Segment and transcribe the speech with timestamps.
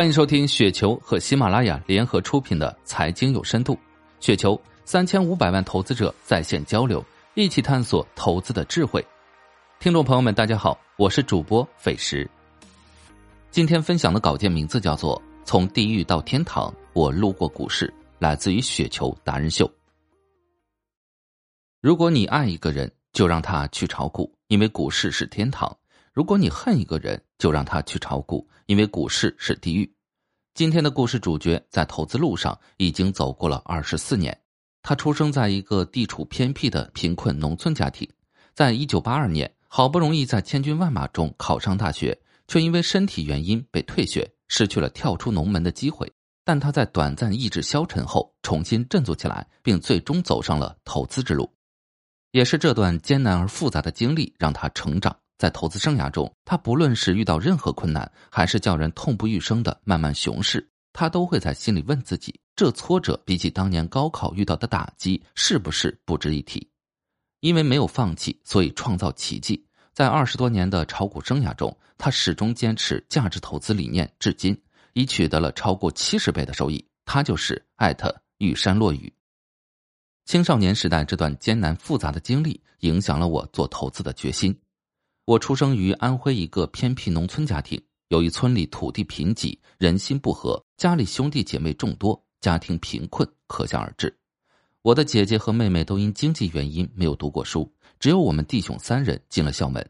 [0.00, 3.74] 欢迎收听雪球和喜马拉雅联合出品的《财经有深度》，
[4.18, 9.06] 雪球三千五百万投资者在线交流，一起探索投资的智慧。
[9.78, 12.26] 听众朋友们，大家好，我是主播斐石。
[13.50, 17.86] 今天分享的稿件名字叫做《从地狱到天堂，我路过股市》，
[18.18, 19.70] 来自于雪球达人秀。
[21.82, 25.76] 如果你爱一个人，就让他去炒股，因为股市是天堂。
[26.12, 29.90] 如果你恨一个人，就让他去炒股，因为股市是地狱。
[30.54, 34.36] 今天的故事主角在投资路上已经走过了二十四年。
[34.82, 38.08] 他出生在一个地处偏僻的贫困农村家庭，
[38.54, 42.18] 在一九八二年，好不容易在千军万马中考上大学，
[42.48, 46.12] 却因为身体原因被退学，失去了跳出农门的机会。
[46.44, 51.48] 但他在短暂意志消沉后，重新振作起来，并最终走上了投资之路。
[52.32, 55.16] 也是这段艰难而复杂的经历让他成长。
[55.40, 66.68] 在投资生涯中，他不论是遇到任何困难，还是叫人痛不欲生的漫漫熊市，他都会在心里问自己：这挫折比起当年高考遇到的打击，是不是不值一提？
[67.40, 69.66] 因为没有放弃，所以创造奇迹。
[69.94, 74.54] 在二十多年的炒股生涯中，他始终坚持价值投资理念，至今
[74.92, 76.86] 已取得了超过七十倍的收益。
[77.06, 79.10] 他就是艾特玉山落雨。
[80.26, 84.54] 青少年时代这段艰难复杂的经历，影响了我做投资的决心。
[85.30, 94.12] 我出生于安徽一个偏僻农村家庭，由于村里土地贫瘠，人心不和，家里兄弟姐妹众多，家庭贫困可想而知。
[94.82, 99.88] 我的姐姐和妹妹都因经济原因没有读过书，只有我们弟兄三人进了校门。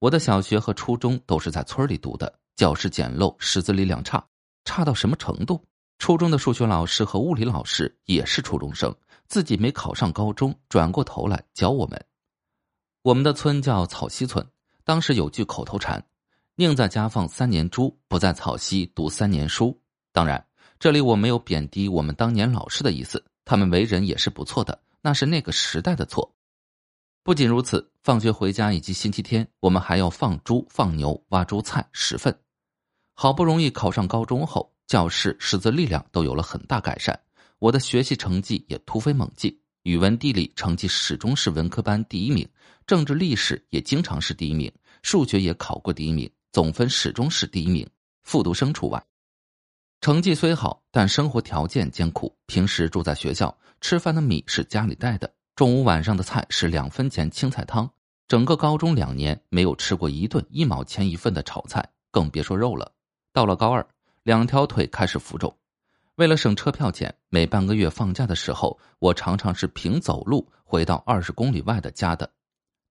[0.00, 4.26] 我的小学和初中都是在村里读的，教室简陋，师资力量差，
[4.64, 5.64] 差到什么程度？
[6.00, 8.92] 初中的数学老师和物理老师也是初中生，
[9.28, 12.04] 自己没考上高中，转过头来教我们。
[13.02, 14.44] 我们的村叫草溪村。
[14.84, 16.04] 当时有句口头禅
[16.56, 19.80] ：“宁在家放三年猪，不在草溪读三年书。”
[20.12, 20.46] 当然，
[20.78, 26.34] 这里我没有贬低我们当年老师的意思，他们为人也是不错的，那是那个时代的错。
[27.22, 32.38] 不仅如此，放学回家以及星期天，我们还要放猪、放牛、挖猪菜食粪。
[33.14, 37.18] 好不容易考上高中后，教室师资力量都有了很大改善，
[37.58, 39.58] 我的学习成绩也突飞猛进。
[39.84, 42.48] 语文、地理成绩始终是文科班第一名，
[42.86, 44.72] 政治、历史也经常是第一名，
[45.02, 47.86] 数学也考过第一名，总分始终是第一名，
[48.22, 49.04] 复读生除外。
[50.00, 52.34] 成绩虽好，但生活条件艰苦。
[52.46, 57.88] 平时住在学校，吃饭的米是家里带的，中午晚上的菜是两分钱青菜汤。
[58.26, 62.90] 整个高中两年没有吃过一顿一毛钱一份的炒菜，更别说肉了。
[63.34, 63.86] 到了高二，
[64.22, 65.54] 两条腿开始浮肿。
[66.16, 72.32] 为了省车票钱，每半个月放假的时候，我常常是凭走路回到二十公里外的家的。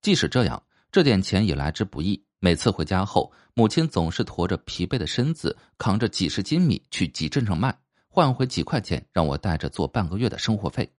[0.02, 0.62] 即使这样，
[0.92, 2.22] 这点钱也来之不易。
[2.38, 7.74] 每次回家后，母亲总是驮着疲惫的身子，扛着几十斤米去集镇上卖，
[8.08, 10.92] 换回几块钱，让我带着做半个月的生活费。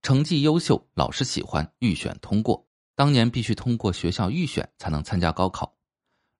[0.00, 2.66] 成绩优秀，老师喜欢，预选通过。
[2.94, 5.76] 当年必须通过学校预选才能参加高考，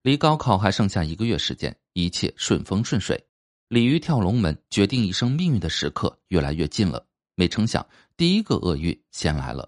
[0.00, 3.22] 离高考还剩下一个月时间，一切顺风顺水。
[3.72, 7.06] 鲤鱼跳龙门，决定一生命运的时刻越来越近了。
[7.34, 7.86] 没成想，
[8.18, 9.66] 第一个厄运先来了。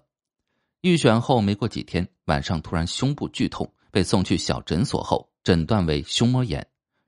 [0.81, 6.63] 预选后没过几天，晚上突然胸部剧痛，被送去小诊所后诊断为胸膜炎。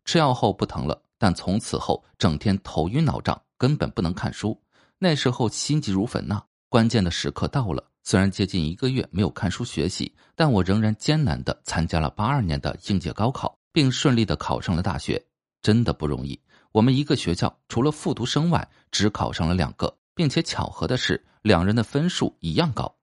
[0.06, 4.60] 吃药后不疼了，但从此后整天头晕脑胀，根本不能看书。
[4.98, 7.92] 那时候心急如焚呐，关键的时刻到了。
[8.02, 15.24] 虽然接近一个月没有看书学习，但我仍然艰难的参加了八二年的应届高考，并顺利的考上了大学。
[15.62, 16.40] 真的不容易。
[16.78, 22.96] 我们一个学校除了复读生外，只考上了两个，并且巧合的是，两人的分数一样高。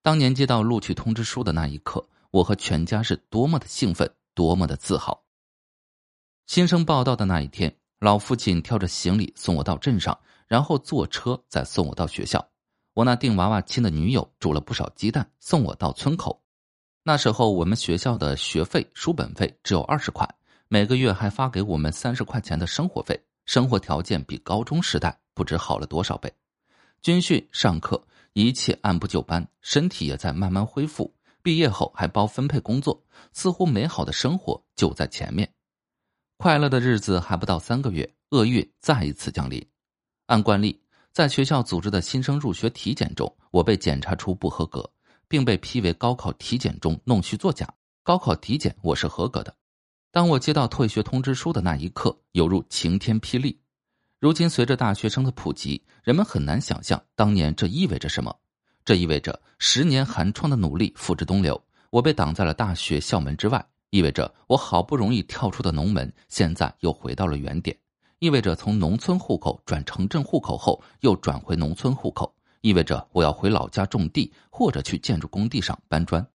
[0.00, 5.20] 当年接到录取通知书的那一刻，我和全家是多么的兴奋，多么的自豪。
[6.46, 10.16] 新生报道的那一天，老父亲挑着行李送我到镇上，
[10.46, 12.48] 然后坐车再送我到学校。
[12.94, 16.40] 我那订娃娃亲的女友煮了不少鸡蛋，送我到村口。
[17.02, 20.32] 那时候我们学校的学费、书本费只有二十块。
[20.72, 26.32] 每个月还发给我们三十块钱的生活费，生活条件比高中时代不知好了多少倍。
[27.02, 28.00] 军训、上课，
[28.34, 31.12] 一切按部就班，身体也在慢慢恢复。
[31.42, 33.02] 毕业后还包分配工作，
[33.32, 35.52] 似乎美好的生活就在前面。
[36.36, 39.68] 快乐的日子还不到三个月，厄运再一次降临。
[40.26, 40.80] 按惯例，
[41.10, 44.88] 在学校组织的新生入学体检中，我被检查出不合格，
[45.26, 47.68] 并被批为高考体检中弄虚作假。
[48.04, 49.52] 高考体检我是合格的。
[50.12, 53.56] 当我接到退学通知书的那一刻，犹如晴天霹雳。
[54.18, 58.34] 如今，随着大学生的普及，人们很难想象当年这意味着什么。
[58.84, 67.72] 这意味着十年寒窗的努力付之东流，我被挡在了大学校门之外，意味着我好不容易跳出的农门，现在又回到了原点；
[68.18, 72.26] 意味着从农村户口转城镇户口后又转回农村户口；
[72.62, 76.26] 意味着我要回老家种地，或者去建筑工地上搬砖。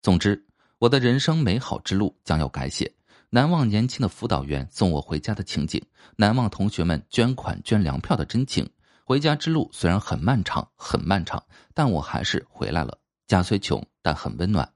[0.00, 0.45] 总之，
[0.78, 2.92] 我的人生美好之路将要改写。
[3.30, 5.82] 难忘年轻的辅导员送我回家的情景，
[6.16, 8.68] 难忘同学们捐款捐粮票的真情。
[9.04, 11.42] 回家之路虽然很漫长，很漫长，
[11.74, 12.98] 但我还是回来了。
[13.26, 14.72] 家虽穷，但很温暖。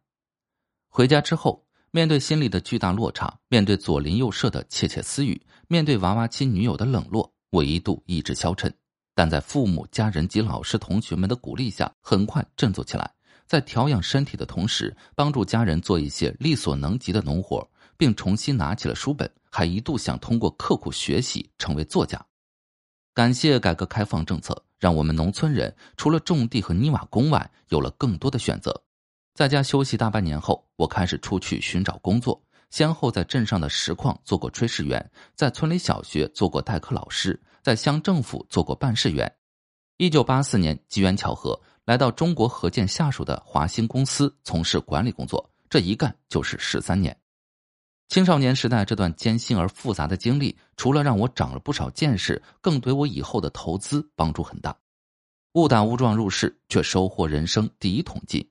[0.89, 1.65] 回家之后。
[1.93, 8.73] 面对心里的巨大落差，面对左邻右舍的窃窃私语，面对娃娃亲女友的冷落，我一度意志消沉。
[9.13, 13.13] 但在父母、家人及老师、同学们的鼓励下，很快振作起来。
[13.51, 22.25] 在调养身体的同时，帮助家人做一些力所能及的农活，并重新拿起了书本，还一度想通过刻苦学习成为作家。
[23.13, 28.73] 感谢改革开放政策，让我们农村人除了种地和泥瓦工外，有了更多的选择。
[29.35, 39.29] 在家休息大半年后，我开始出去寻找工作，先后在镇上的石矿做过炊事员，在村里小学做过代课老师，在乡政府做过办事员。
[39.97, 47.19] 一九八四年，机缘巧合来到中国核建下属的华兴公司从事管理工作，这一干就是十三年。
[48.07, 54.79] 青少年时代这段艰辛而复杂的经历，除了让我长了不少见识，更对我以后的投资帮助很大。
[55.55, 58.49] 误打误撞入市，却收获人生第一桶金。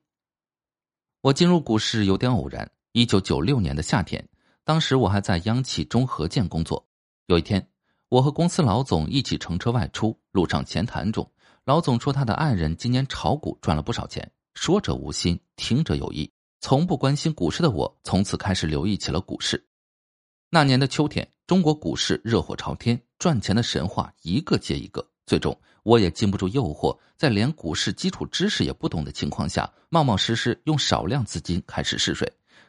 [1.21, 2.69] 我进入股市有点偶然。
[2.91, 4.27] 一九九六年的夏天，
[4.65, 6.85] 当时我还在央企中核建工作。
[7.27, 7.65] 有一天，
[8.09, 11.25] 我和公司老总一起乘车外出，路上闲谈中，
[11.69, 14.31] 老总说他的爱人今年炒股赚了不少钱。
[14.55, 16.27] 说者无心，听者有意。
[16.61, 19.63] 从不关心股市的我，从此开始留意起了股市。
[20.49, 25.07] 那年的秋天，中国股市热火朝天，赚钱的神话一个接一个。
[25.27, 32.27] 最终，我也禁不住诱惑，在连股市基础知识也不懂的情况下，冒冒失失用少量资金开始试水。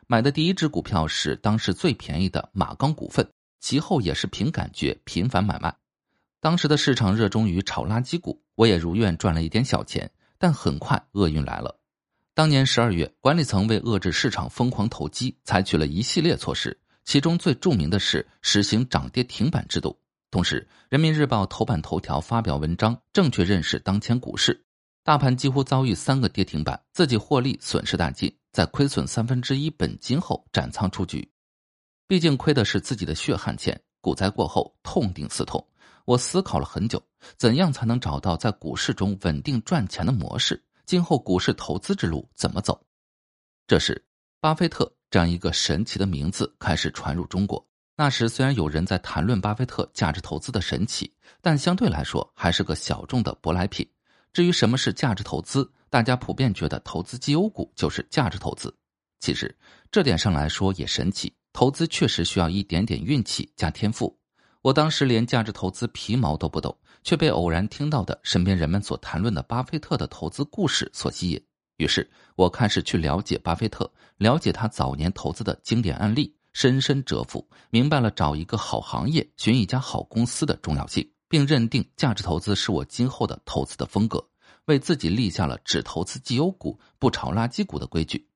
[0.09, 3.27] 买的第一只股票是当时最便宜的马钢股份，
[3.61, 5.75] 其后也是凭感觉频繁买卖。
[6.41, 10.11] 当时的市场热衷于炒垃圾股，我也如愿赚了一点小钱。
[10.43, 11.79] 但很快厄运来了。
[12.33, 19.95] 当年十二月，管理层为遏制市场疯狂投机，采取了一系列措施，其中最著名的是实行涨跌停板制度。
[20.31, 24.65] 同时，《人民日报》头版头条发表文章，正确认识当前股市，
[25.05, 31.31] 大盘几乎遭遇三个跌停板，自己获利损失殆尽，在亏损三分之一本金后斩仓出局。
[32.09, 35.63] 毕竟亏的是自己的血汗钱，股灾过后痛定思痛，
[36.05, 37.03] 我思考了很久，
[37.37, 40.63] 怎样才能找到在股市中稳定赚钱的模式？
[40.87, 42.85] 今后股市投资之路怎么走？
[43.67, 44.05] 这时，
[44.41, 47.65] 巴菲特这样一个神奇的名字开始传入中国。
[47.97, 51.13] 那时虽然有人在谈论巴菲特价值投资的神奇，
[51.43, 53.89] 但相对来说还是个小众的舶来品。
[54.33, 58.75] 至于什么是价值投资，大家普遍觉得投资绩优股就是价值投资。
[59.21, 59.55] 其实
[59.91, 64.19] 这点上来说也神奇，投资确实需要一点点运气加天赋。
[64.63, 71.43] 我当时连价值投资皮毛都不懂，却被偶然听到的身边人们所谈论的巴菲特的投资故事所吸引。
[71.79, 76.35] 于是我开始去了解巴菲特，了解他早年投资的经典案例。
[76.53, 84.29] 深深折服，明白了找一个好行业、寻一家好公司的重要性，并认定价值投资是我今后的投资的风格，
[84.65, 88.29] 为自己立下了只投资绩优股、不炒垃圾股的规矩。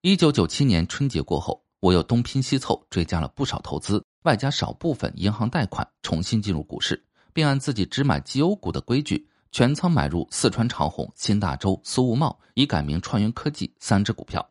[0.00, 7.00] 一九九七年春节过后，我又东拼西凑追加了不少投资，外加少部分银行贷款，重新进入股市，
[7.32, 14.44] 并按自己只买绩优股的规矩，全仓买入四川长虹、新大洲、苏物贸，已改名创云科技三只股票。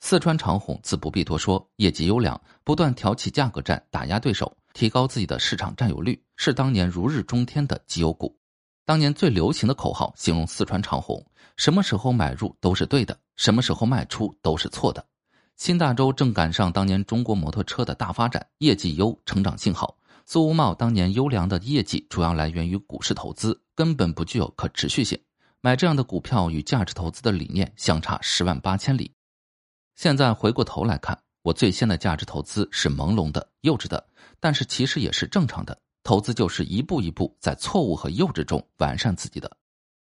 [0.00, 8.38] 四川长虹自不必多说，业绩优良，不断挑起价格战打压对手，提高自己的市场占有率，是当年如日中天的绩优股。
[8.84, 11.24] 当年最流行的口号形容四川长虹：
[11.56, 15.02] 什么时候买入都是对的，什么时候卖出都是错的。
[15.56, 19.96] 新大洲正赶上当年中国摩托车的大发展，业绩优，成长性好。
[20.26, 25.18] 苏无茂当年优良的业绩主要来源于股市投资，根本不具有可持续性。
[25.62, 29.10] 买这样的股票与价值投资的理念相差十万八千里。
[29.94, 34.06] 现在回过头来看，我最先的价值投资是朦胧的、幼稚的，
[34.38, 35.76] 但是其实也是正常的。
[36.02, 39.50] 投资就是一步一步在错误和幼稚中完善自己的。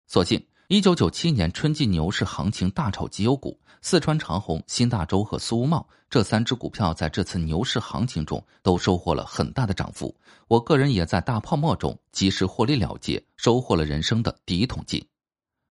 [0.09, 10.13] 所幸，一九九七年春季牛市行情大炒绩优股，四川长虹、新大洲和苏茂这三只股票在这次牛市行情中都收获了很大的涨幅。
[10.49, 15.07] 我个人也在大泡沫中及时获利了结，收获了人生的第一桶金。